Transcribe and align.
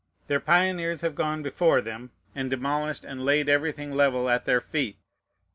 Their 0.25 0.39
pioneers 0.39 1.01
have 1.01 1.13
gone 1.13 1.43
before 1.43 1.79
them, 1.79 2.09
and 2.33 2.49
demolished 2.49 3.05
and 3.05 3.23
laid 3.23 3.47
everything 3.47 3.91
level 3.93 4.31
at 4.31 4.45
their 4.45 4.59
feet. 4.59 4.97